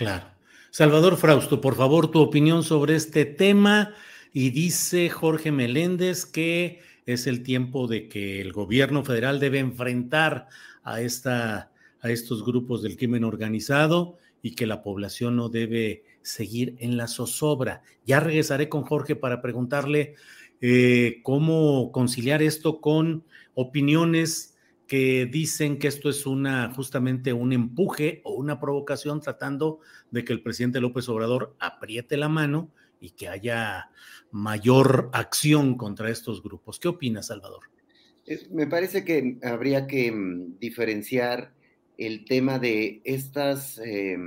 [0.00, 0.24] Claro.
[0.70, 3.92] Salvador Frausto, por favor, tu opinión sobre este tema.
[4.32, 10.48] Y dice Jorge Meléndez que es el tiempo de que el gobierno federal debe enfrentar
[10.84, 16.76] a, esta, a estos grupos del crimen organizado y que la población no debe seguir
[16.78, 17.82] en la zozobra.
[18.06, 20.14] Ya regresaré con Jorge para preguntarle
[20.62, 24.49] eh, cómo conciliar esto con opiniones
[24.90, 29.78] que dicen que esto es una justamente un empuje o una provocación tratando
[30.10, 33.90] de que el presidente López Obrador apriete la mano y que haya
[34.32, 36.80] mayor acción contra estos grupos.
[36.80, 37.70] ¿Qué opinas, Salvador?
[38.50, 41.54] Me parece que habría que mm, diferenciar
[41.96, 44.18] el tema de estas eh,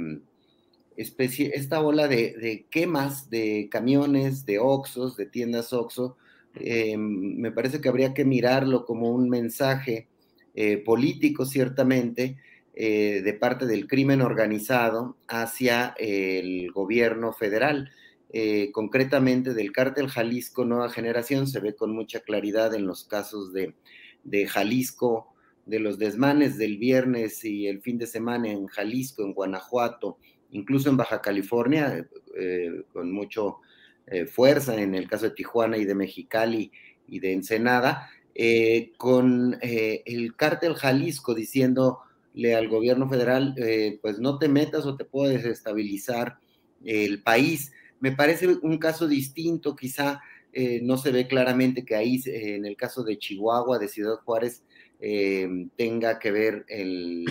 [0.95, 6.15] especie, esta ola de, quemas de camiones, de Oxos, de tiendas Oxo.
[6.55, 10.07] Eh, me parece que habría que mirarlo como un mensaje
[10.53, 12.37] eh, político, ciertamente,
[12.75, 17.91] eh, de parte del crimen organizado hacia el gobierno federal.
[18.35, 23.53] Eh, concretamente del cártel Jalisco Nueva Generación, se ve con mucha claridad en los casos
[23.53, 23.75] de,
[24.23, 25.33] de Jalisco,
[25.67, 30.17] de los desmanes del viernes y el fin de semana en Jalisco, en Guanajuato,
[30.49, 33.59] incluso en Baja California, eh, con mucho
[34.07, 36.71] eh, fuerza en el caso de Tijuana y de Mexicali
[37.07, 43.55] y de Ensenada, eh, con el cártel Jalisco diciéndole al gobierno federal,
[44.01, 46.37] pues no te metas o te puedo desestabilizar
[46.83, 47.71] el país.
[47.99, 50.21] Me parece un caso distinto, quizá
[50.55, 54.17] eh, no se ve claramente que ahí, eh, en el caso de Chihuahua, de Ciudad
[54.23, 54.63] Juárez,
[54.99, 57.25] eh, tenga que ver el,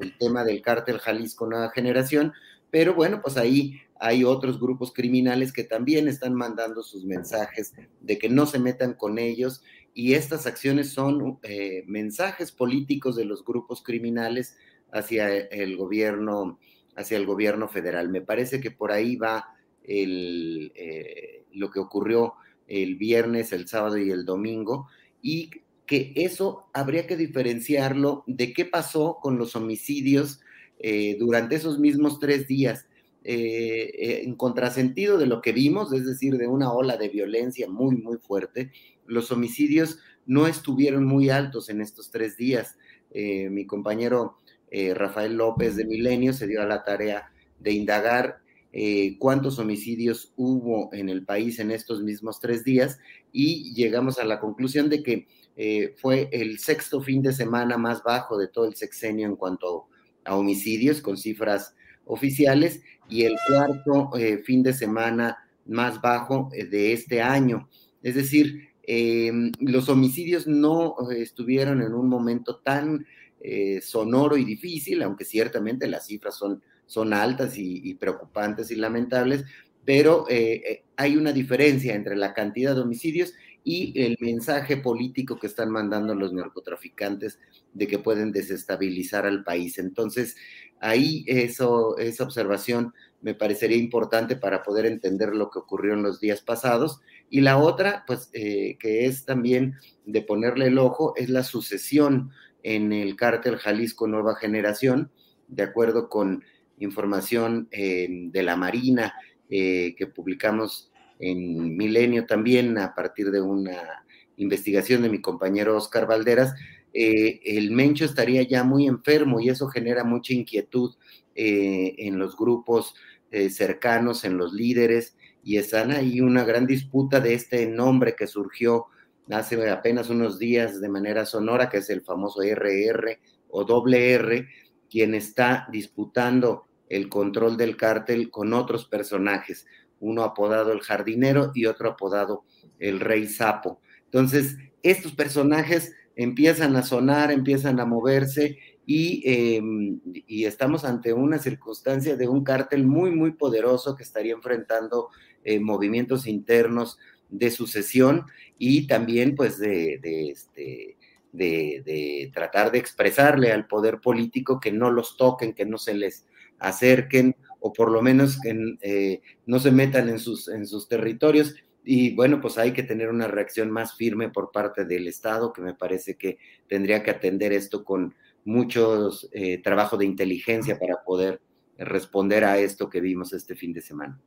[0.00, 2.32] el, tema del cártel Jalisco Nueva Generación,
[2.70, 8.16] pero bueno, pues ahí hay otros grupos criminales que también están mandando sus mensajes de
[8.16, 9.62] que no se metan con ellos
[9.98, 14.56] y estas acciones son eh, mensajes políticos de los grupos criminales
[14.92, 16.60] hacia el gobierno,
[16.94, 18.08] hacia el gobierno federal.
[18.08, 22.34] Me parece que por ahí va eh, lo que ocurrió
[22.68, 24.86] el viernes, el sábado y el domingo,
[25.20, 25.50] y
[25.84, 30.38] que eso habría que diferenciarlo de qué pasó con los homicidios
[30.78, 32.86] eh, durante esos mismos tres días.
[33.30, 38.16] En contrasentido de lo que vimos, es decir, de una ola de violencia muy, muy
[38.16, 38.70] fuerte,
[39.08, 42.76] los homicidios no estuvieron muy altos en estos tres días.
[43.10, 44.36] Eh, mi compañero
[44.70, 50.92] Rafael López de Milenio se dio a la tarea de indagar eh, cuántos homicidios hubo
[50.92, 52.98] en el país en estos mismos tres días
[53.32, 55.26] y llegamos a la conclusión de que
[55.56, 59.88] eh, fue el sexto fin de semana más bajo de todo el sexenio en cuanto
[60.24, 61.74] a homicidios con cifras
[62.04, 67.68] oficiales y el cuarto eh, fin de semana más bajo eh, de este año.
[68.02, 73.06] Es decir, em, los homicidios no estuvieron en un momento tan
[73.40, 76.40] eh, sonoro y difícil, aunque ciertamente las cifras
[76.86, 79.44] son altas y, preocupantes y lamentables,
[79.84, 83.34] pero eh, hay una diferencia entre la cantidad de homicidios
[83.64, 87.38] y el mensaje político que están mandando los narcotraficantes
[87.74, 89.78] de que pueden desestabilizar al país.
[89.78, 90.36] Entonces,
[90.80, 96.18] ahí eso, esa observación me parecería importante para poder entender lo que ocurrió en los
[96.18, 97.00] días pasados.
[97.30, 99.74] Y la otra, pues, eh, que es también
[100.06, 102.30] de ponerle el ojo, es la sucesión
[102.62, 105.10] en el cártel Jalisco Nueva Generación,
[105.48, 106.44] de acuerdo con
[106.78, 109.14] información eh, de la Marina
[109.50, 114.04] eh, que publicamos en Milenio también a partir de una
[114.36, 116.54] investigación de mi compañero Oscar Valderas,
[116.94, 120.94] eh, el Mencho estaría ya muy enfermo y eso genera mucha inquietud
[121.40, 122.96] en los grupos
[123.30, 125.16] cercanos, en los líderes,
[125.48, 128.88] y están ahí una gran disputa de este nombre que surgió
[129.30, 133.18] hace apenas unos días de manera sonora, que es el famoso RR
[133.48, 134.46] o doble R,
[134.90, 139.64] quien está disputando el control del cártel con otros personajes,
[140.00, 142.44] uno apodado el jardinero y otro apodado
[142.78, 143.80] el rey sapo.
[144.04, 151.38] Entonces, estos personajes empiezan a sonar, empiezan a moverse y, em, y, estamos ante una
[151.38, 155.10] circunstancia de un cártel muy, muy poderoso que estaría enfrentando
[155.44, 156.98] eh, movimientos internos
[157.28, 158.24] de sucesión
[158.58, 160.96] y también pues de, de, este,
[161.32, 166.26] de, tratar de expresarle al poder político que no los toquen, que no se les
[166.58, 171.54] acerquen o por lo menos que eh, no se metan en sus, en sus territorios.
[171.84, 175.62] Y bueno, pues hay que tener una reacción más firme por parte del Estado, que
[175.62, 176.38] me parece que
[176.68, 178.14] tendría que atender esto con
[178.44, 181.40] mucho eh, trabajo de inteligencia para poder
[181.78, 184.20] responder a esto que vimos este fin de semana.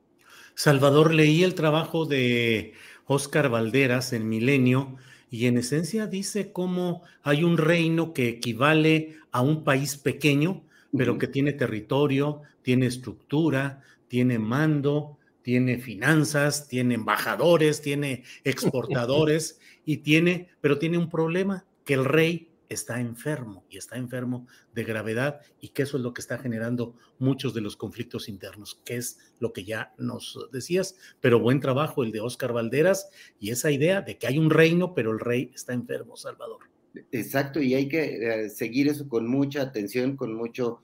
[0.56, 2.74] Salvador, leí el trabajo de
[3.06, 4.98] Oscar Valderas en Milenio
[5.30, 10.64] y en esencia dice cómo hay un reino que equivale a un país pequeño,
[10.96, 19.98] pero que tiene territorio, tiene estructura, tiene mando, tiene finanzas, tiene embajadores, tiene exportadores y
[19.98, 25.42] tiene, pero tiene un problema, que el rey está enfermo y está enfermo de gravedad
[25.60, 29.20] y que eso es lo que está generando muchos de los conflictos internos, que es
[29.40, 33.10] lo que ya nos decías, pero buen trabajo el de Oscar Valderas
[33.40, 36.60] y esa idea de que hay un reino, pero el rey está enfermo, Salvador.
[37.12, 40.82] Exacto, y hay que eh, seguir eso con mucha atención, con mucho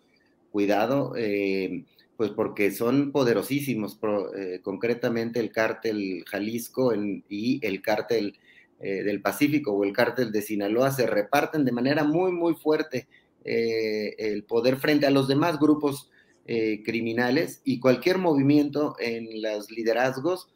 [0.51, 1.85] cuidado, eh,
[2.17, 3.99] pues porque son poderosísimos,
[4.35, 6.93] eh, concretamente el cártel Jalisco
[7.29, 8.37] y el cártel
[8.79, 13.07] eh, del Pacífico o el cártel de Sinaloa se reparten de manera muy, muy fuerte
[13.43, 16.11] eh, el poder frente a los demás grupos
[16.45, 20.47] eh, criminales y cualquier movimiento en los liderazgos,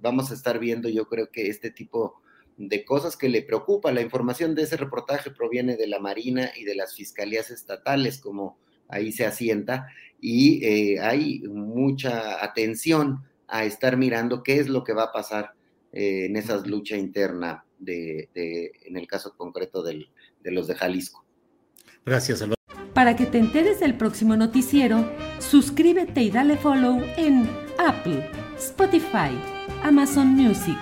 [0.00, 2.22] vamos a estar viendo yo creo que este tipo
[2.56, 3.92] de cosas que le preocupa.
[3.92, 8.56] La información de ese reportaje proviene de la Marina y de las fiscalías estatales, como
[8.88, 9.88] ahí se asienta,
[10.18, 15.52] y hay mucha atención a estar mirando qué es lo que va a pasar
[15.92, 20.06] eh, en esa lucha interna de, en el caso concreto de
[20.44, 21.24] los de Jalisco.
[22.04, 22.56] Gracias, Salvador.
[22.94, 27.48] Para que te enteres del próximo noticiero, suscríbete y dale follow en
[27.78, 28.28] Apple,
[28.58, 29.30] Spotify,
[29.82, 30.78] Amazon Music,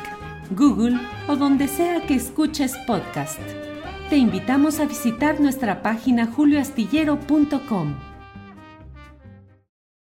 [0.50, 0.98] Google
[1.28, 3.40] o donde sea que escuches podcast.
[4.08, 8.09] Te invitamos a visitar nuestra página julioastillero.com.